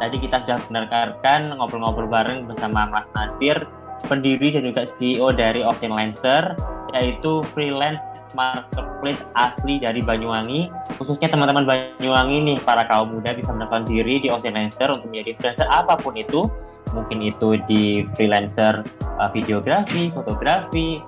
Tadi 0.00 0.16
kita 0.16 0.48
sudah 0.48 0.64
mendengarkan 0.72 1.52
ngobrol-ngobrol 1.60 2.08
bareng 2.08 2.48
bersama 2.48 2.88
Mas 2.88 3.04
Nasir, 3.12 3.68
pendiri 4.08 4.48
dan 4.48 4.64
juga 4.64 4.88
CEO 4.96 5.28
dari 5.36 5.60
Ocean 5.60 5.92
Lancer, 5.92 6.56
yaitu 6.96 7.44
freelance 7.52 8.00
marketplace 8.32 9.20
asli 9.36 9.76
dari 9.76 10.00
Banyuwangi. 10.00 10.72
Khususnya 10.96 11.28
teman-teman 11.28 11.68
Banyuwangi 11.68 12.48
nih, 12.48 12.58
para 12.64 12.88
kaum 12.88 13.12
muda 13.12 13.36
bisa 13.36 13.52
mendaftarkan 13.52 13.92
diri 13.92 14.24
di 14.24 14.32
Ocean 14.32 14.56
Lancer 14.56 14.88
untuk 14.88 15.12
menjadi 15.12 15.36
freelancer 15.36 15.68
apa 15.68 16.00
pun 16.00 16.16
itu. 16.16 16.48
Mungkin 16.96 17.20
itu 17.20 17.60
di 17.68 18.08
freelancer 18.16 18.88
uh, 19.20 19.28
videografi, 19.36 20.08
fotografi, 20.16 21.00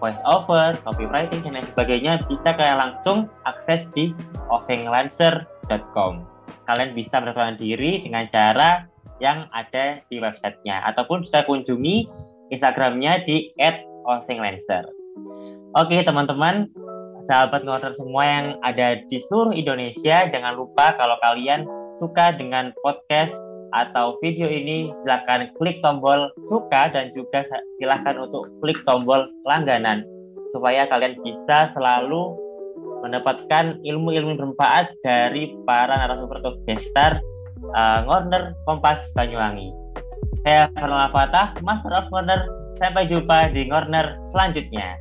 voice 0.00 0.18
over, 0.24 0.74
copywriting 0.82 1.44
dan 1.44 1.60
lain 1.60 1.68
sebagainya 1.76 2.24
bisa 2.26 2.56
kalian 2.56 2.80
langsung 2.80 3.18
akses 3.44 3.84
di 3.92 4.16
osenglancer.com. 4.48 6.24
Kalian 6.64 6.90
bisa 6.96 7.20
mendaftarkan 7.20 7.60
diri 7.60 8.02
dengan 8.02 8.26
cara 8.32 8.88
yang 9.20 9.46
ada 9.52 10.00
di 10.08 10.16
websitenya 10.16 10.80
ataupun 10.88 11.28
bisa 11.28 11.44
kunjungi 11.44 12.08
Instagramnya 12.50 13.22
di 13.28 13.52
@osenglancer. 14.08 14.88
Oke 15.76 16.02
teman-teman, 16.02 16.66
sahabat 17.30 17.62
ngotor 17.62 17.94
semua 17.94 18.24
yang 18.26 18.46
ada 18.66 18.98
di 19.06 19.22
seluruh 19.28 19.54
Indonesia, 19.54 20.26
jangan 20.26 20.56
lupa 20.58 20.98
kalau 20.98 21.14
kalian 21.22 21.62
suka 22.02 22.34
dengan 22.34 22.74
podcast 22.80 23.30
atau 23.70 24.18
video 24.18 24.46
ini 24.50 24.90
silahkan 25.02 25.50
klik 25.58 25.78
tombol 25.82 26.30
suka 26.50 26.90
dan 26.90 27.14
juga 27.14 27.46
silahkan 27.78 28.18
untuk 28.18 28.50
klik 28.62 28.78
tombol 28.84 29.26
langganan 29.46 30.02
supaya 30.50 30.86
kalian 30.90 31.14
bisa 31.22 31.70
selalu 31.74 32.34
mendapatkan 33.00 33.80
ilmu-ilmu 33.80 34.36
bermanfaat 34.36 34.92
dari 35.00 35.56
para 35.64 35.96
narasumber 35.96 36.38
atau 36.44 36.52
gestar 36.68 37.22
uh, 37.72 38.04
Ngorner 38.04 38.52
Kompas 38.68 39.00
Banyuwangi. 39.16 39.72
Saya 40.44 40.72
Farnal 40.76 41.12
Fatah, 41.12 41.56
Master 41.64 41.92
of 41.96 42.08
Ngorner. 42.12 42.40
Sampai 42.80 43.12
jumpa 43.12 43.52
di 43.52 43.68
Ngorner 43.68 44.16
selanjutnya. 44.32 44.96